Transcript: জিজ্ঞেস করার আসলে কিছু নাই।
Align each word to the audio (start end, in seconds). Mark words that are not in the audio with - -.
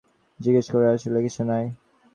জিজ্ঞেস 0.39 0.67
করার 0.71 0.91
আসলে 0.97 1.19
কিছু 1.25 1.41
নাই। 1.43 1.65